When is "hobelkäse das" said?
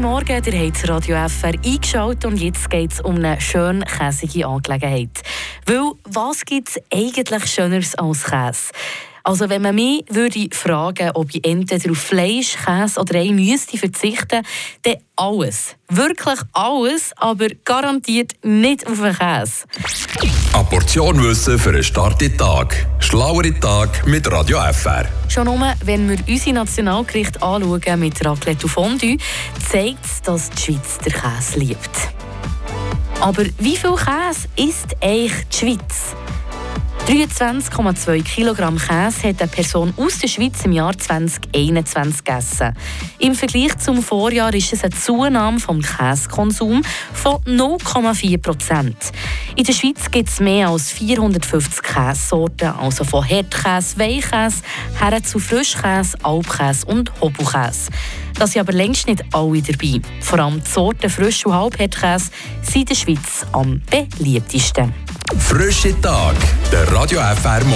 57.20-58.50